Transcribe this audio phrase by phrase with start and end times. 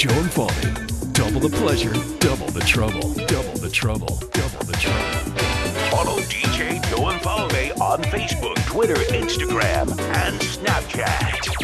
[0.00, 0.70] Joe and Falvey.
[1.12, 3.12] Double the pleasure, double the trouble.
[3.26, 5.36] Double the trouble, double the trouble.
[5.90, 11.60] Follow DJ Joe and Falvey on Facebook, Twitter, Instagram, and Snapchat.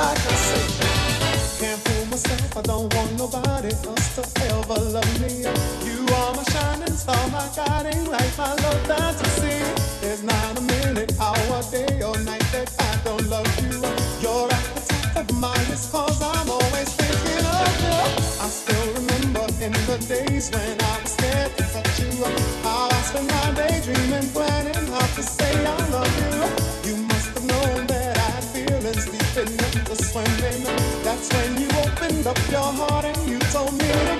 [0.00, 0.66] Like I say,
[1.60, 2.56] can't fool myself.
[2.56, 5.32] I don't want nobody else to ever love me.
[5.88, 9.58] You are my shining star, my guiding light, my love fantasy.
[10.00, 13.76] There's not a minute, hour, day, or night that I don't love you.
[14.22, 15.58] You're at the top of my
[16.34, 18.00] I'm always thinking of you.
[18.44, 22.12] I still remember in the days when I was scared to touch you.
[22.64, 25.89] I spent my day dreaming, planning how to say I
[30.12, 30.64] the swimming.
[31.02, 34.19] That's when you opened up your heart and you told me to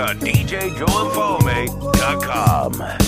[0.00, 2.99] www.djjoeandfalvey.com.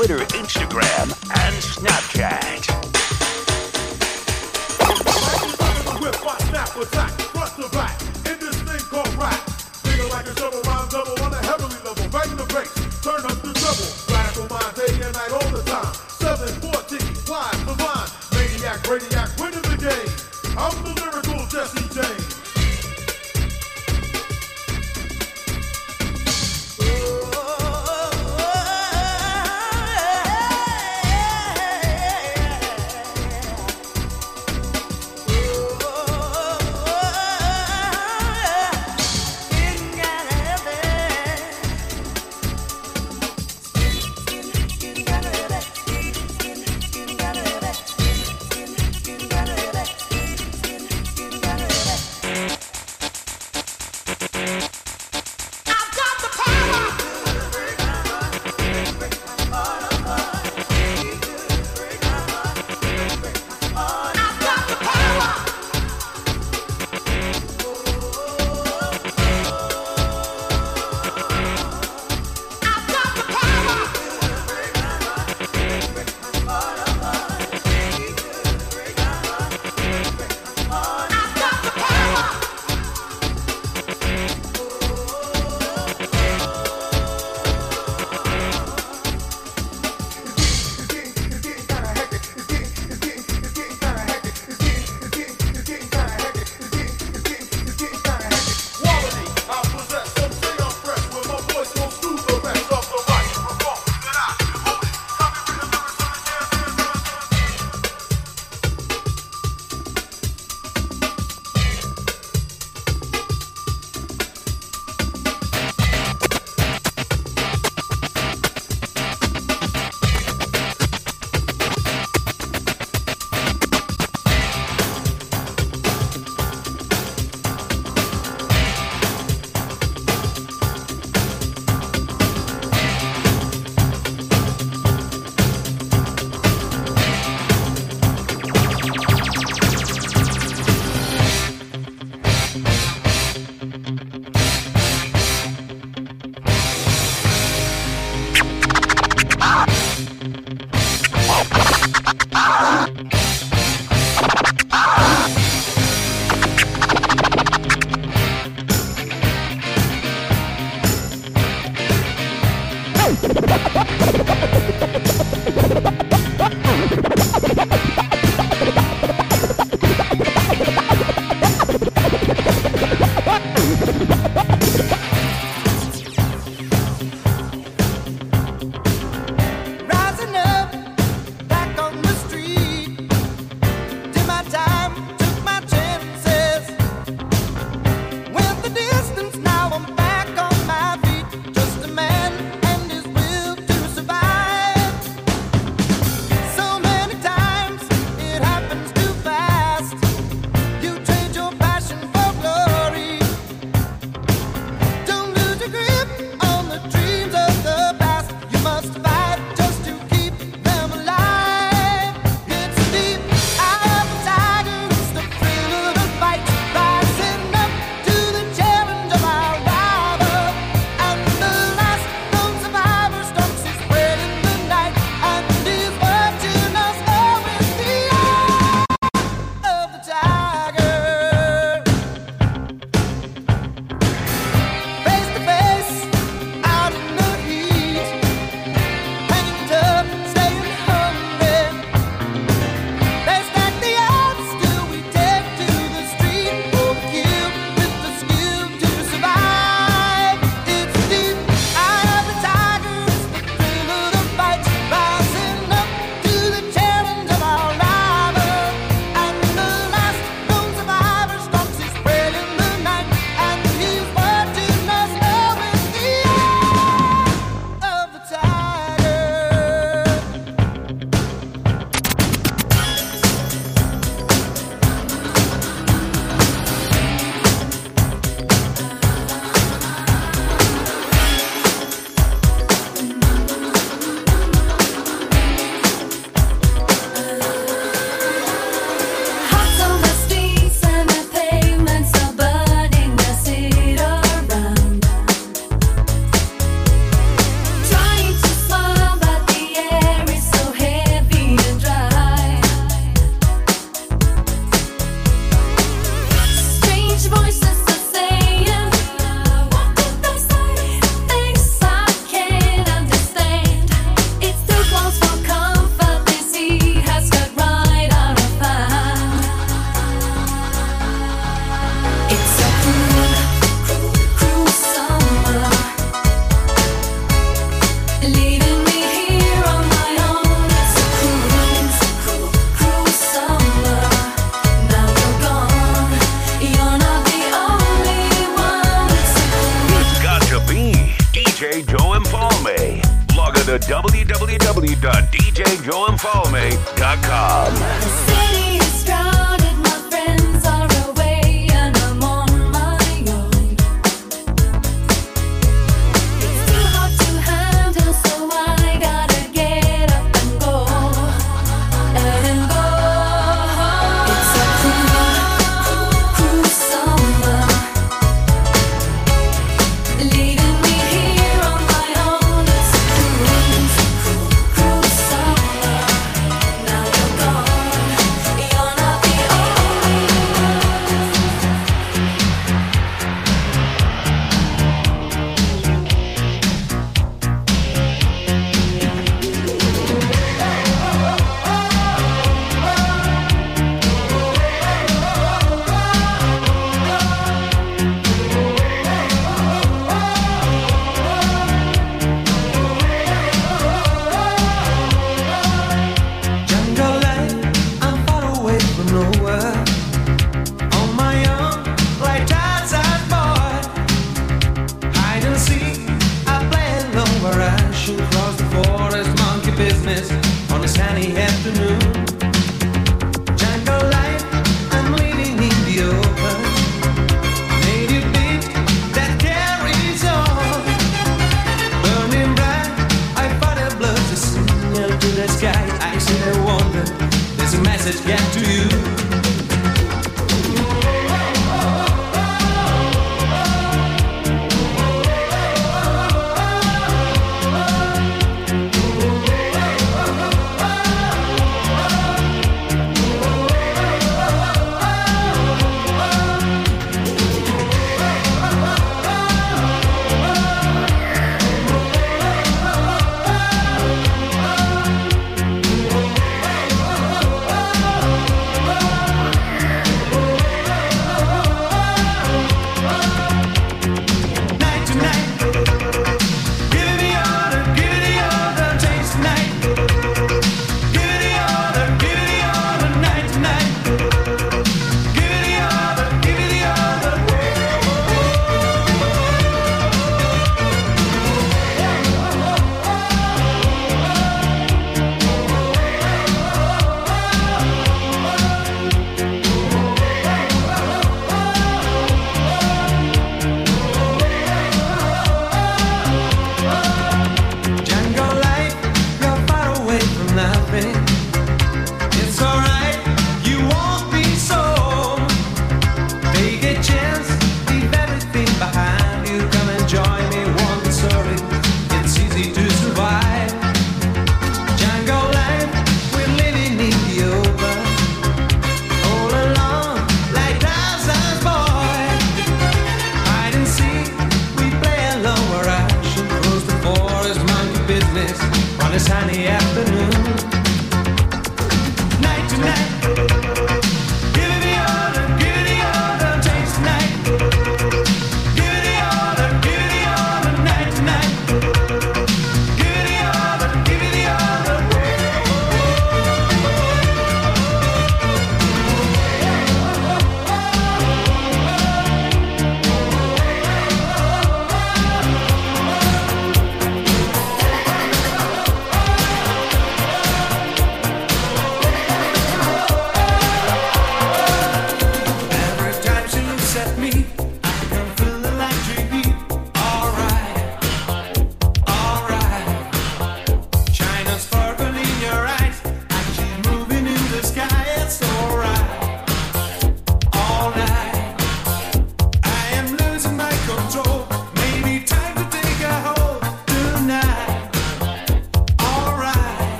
[0.00, 1.10] Twitter, Instagram,
[1.44, 2.69] and Snapchat.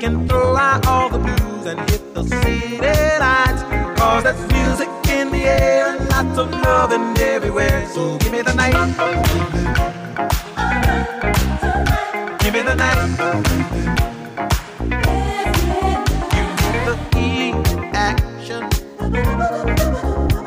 [0.00, 3.62] can throw out all the blues and hit the city lights.
[4.00, 7.86] Cause there's music in the air and lots of loving everywhere.
[7.92, 8.72] So give me the night.
[12.40, 12.96] Give me the night.
[16.32, 17.52] You need the E
[17.92, 18.62] action.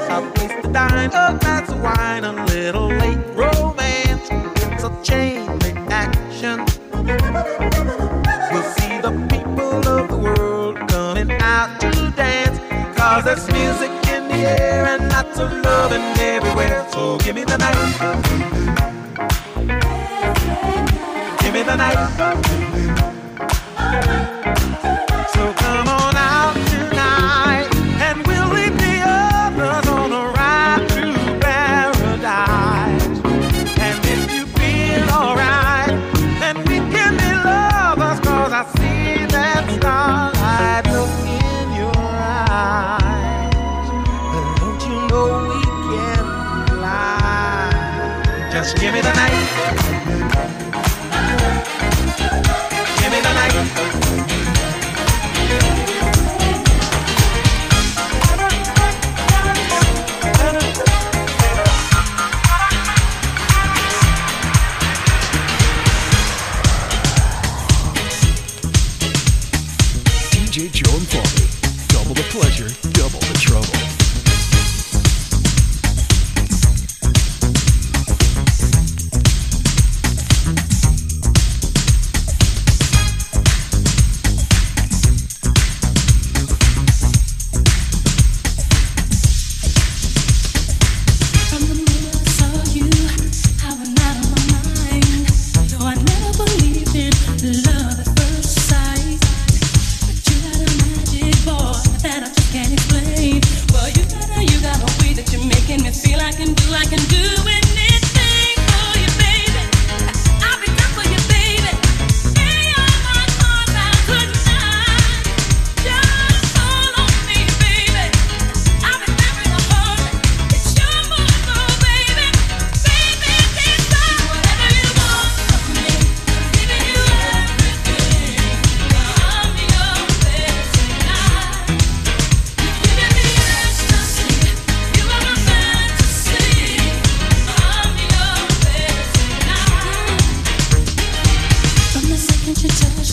[0.10, 4.28] A place to dine, a glass of wine, a little late romance.
[4.32, 5.33] It's a change.
[13.36, 16.88] There's music in the air and lots of loving everywhere.
[16.91, 17.74] So give me the night.
[21.41, 22.73] Give me the night.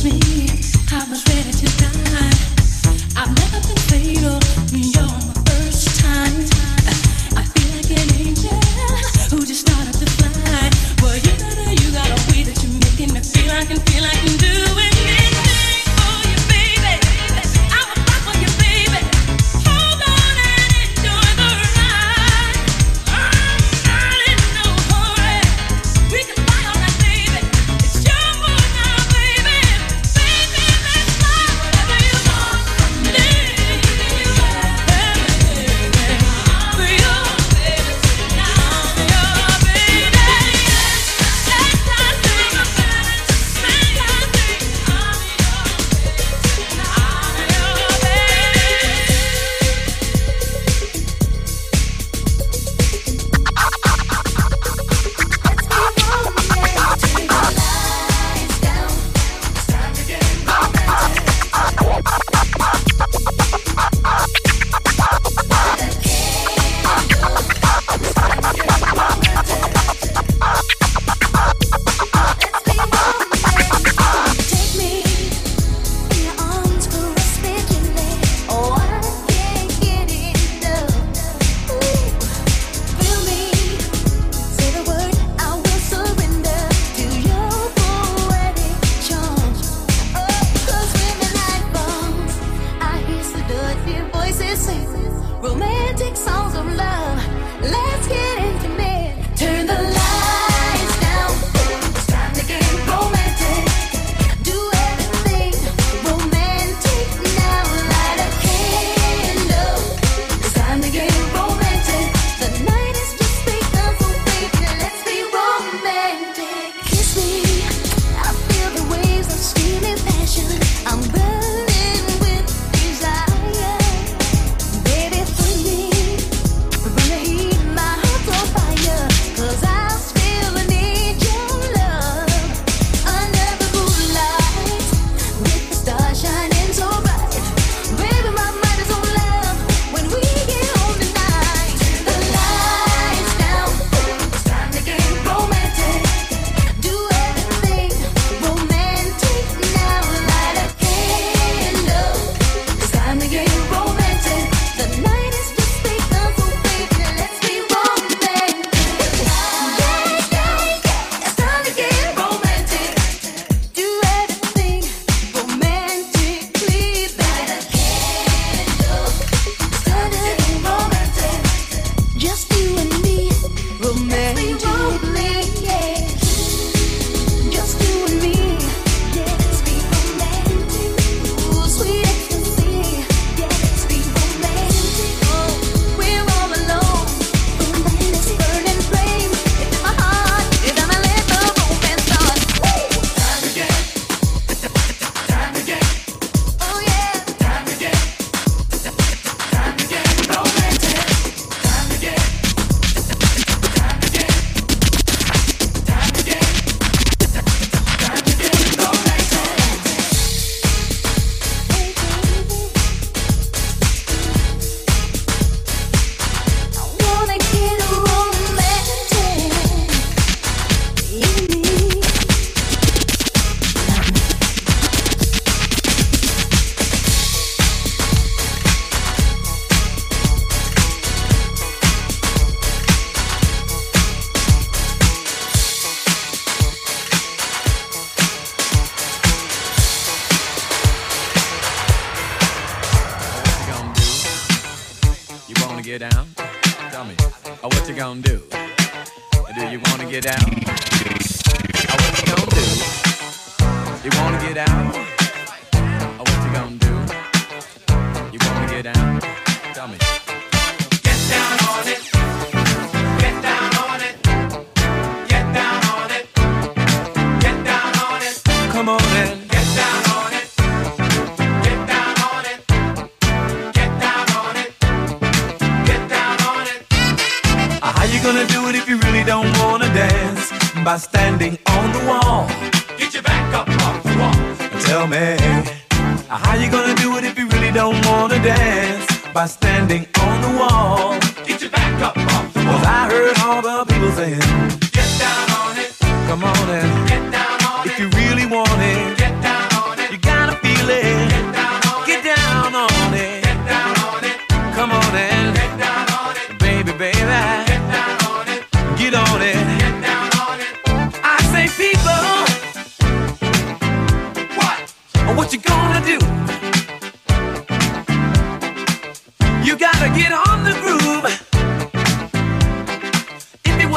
[0.04, 0.49] me.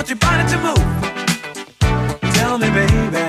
[0.03, 2.33] want your body to move.
[2.33, 3.23] Tell me, baby,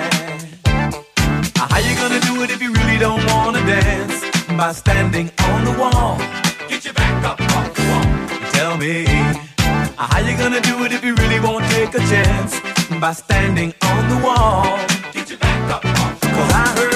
[1.54, 4.24] how you gonna do it if you really don't wanna dance?
[4.48, 6.18] By standing on the wall.
[6.68, 8.50] Get your back up off the wall.
[8.52, 9.04] Tell me,
[9.96, 12.58] how you gonna do it if you really won't take a chance?
[13.00, 14.64] By standing on the wall.
[15.12, 16.37] Get your back up off the wall.
[16.37, 16.93] Cause I heard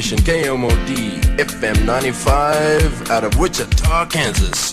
[0.00, 4.72] station, KMOD FM 95 out of Wichita, Kansas.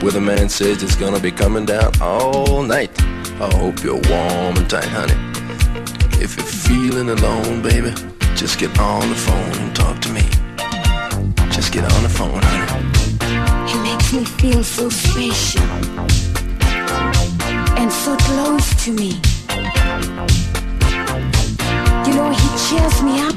[0.00, 2.90] Where the man says it's gonna be coming down all night.
[3.42, 5.18] I hope you're warm and tight, honey.
[6.18, 7.92] If you're feeling alone, baby,
[8.36, 10.22] just get on the phone and talk to me.
[11.52, 13.70] Just get on the phone, honey.
[13.70, 15.60] He makes me feel so special
[17.76, 19.20] and so close to me.
[22.06, 23.33] You know, he cheers me up.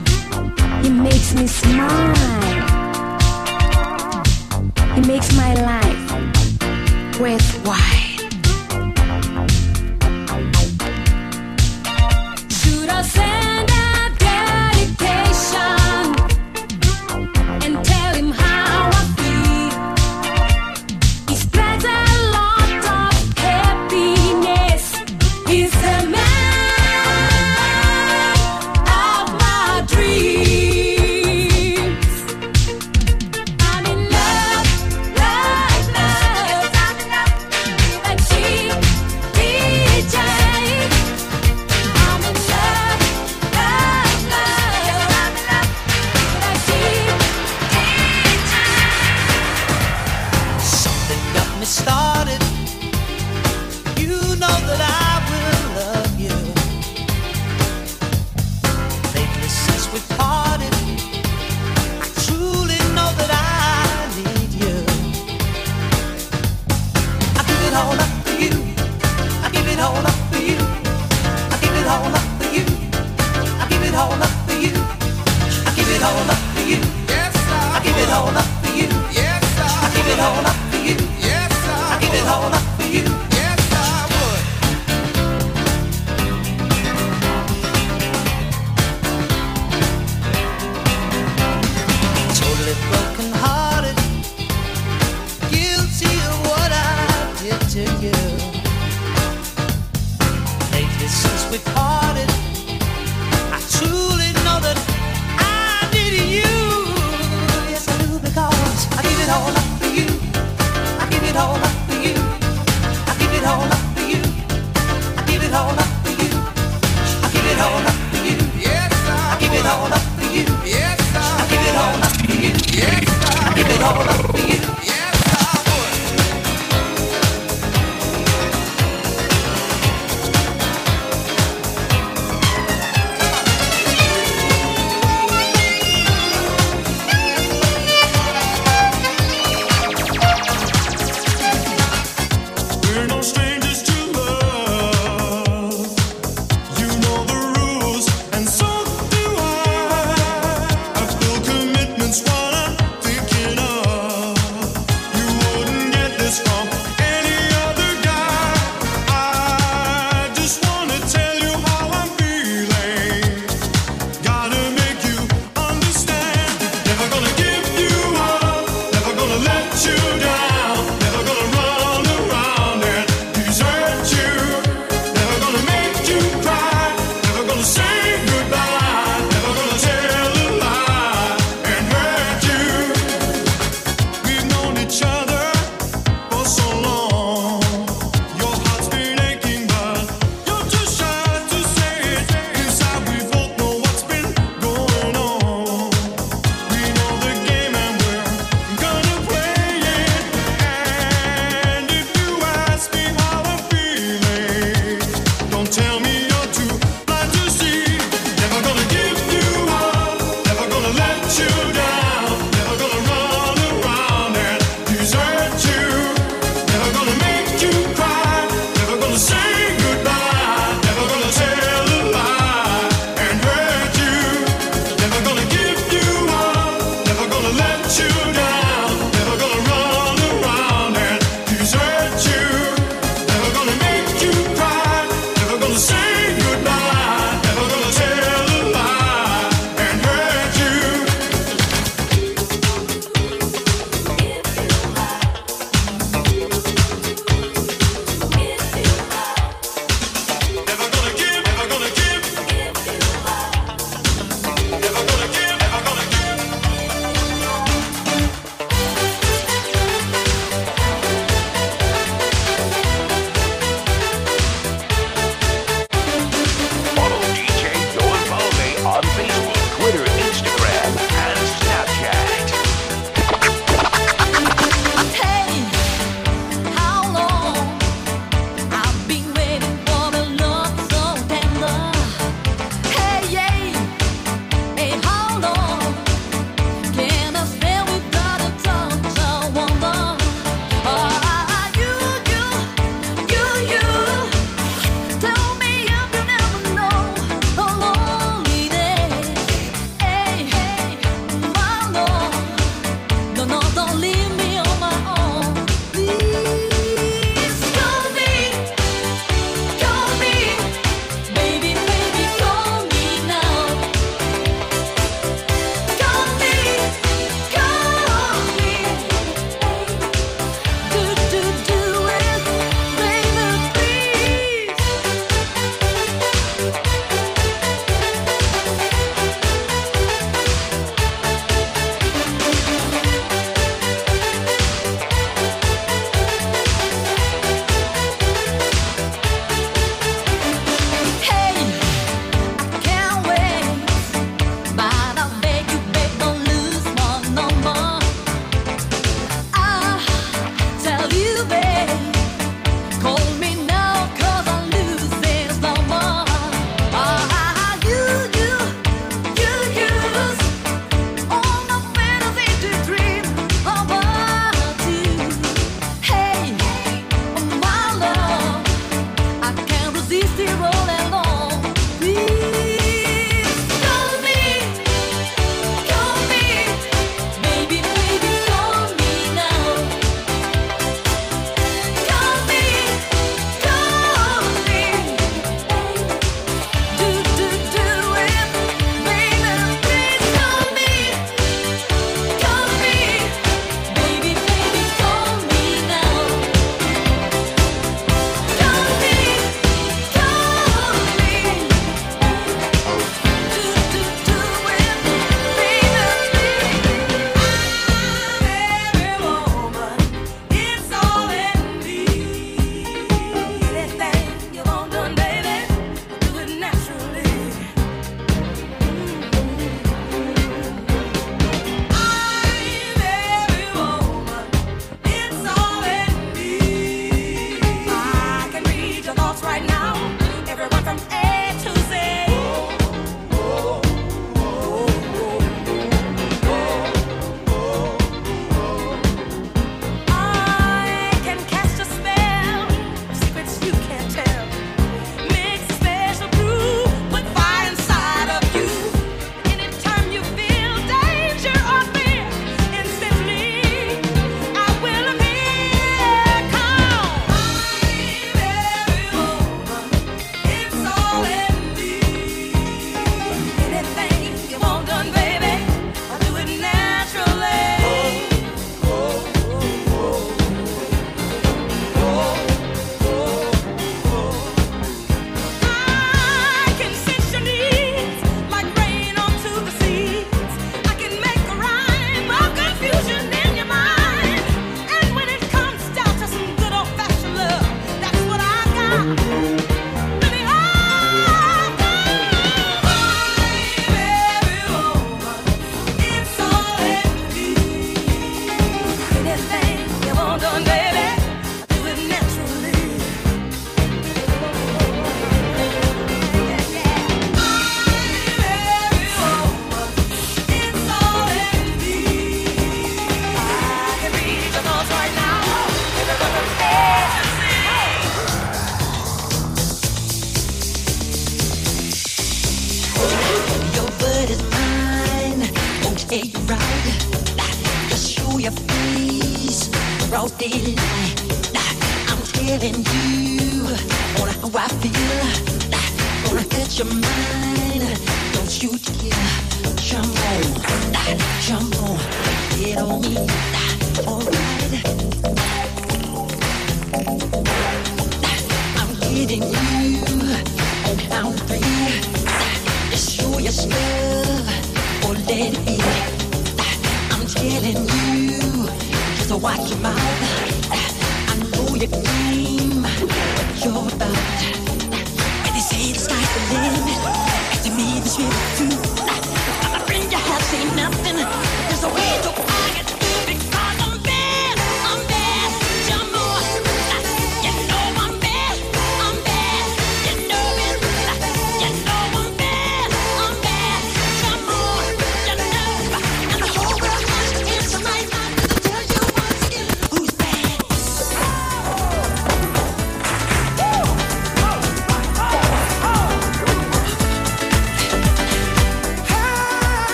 [0.81, 2.15] He makes me smile.
[4.95, 8.06] He makes my life worthwhile.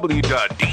[0.00, 0.69] www.djjoeandfalvey.com.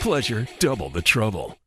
[0.00, 1.57] pleasure, double the trouble.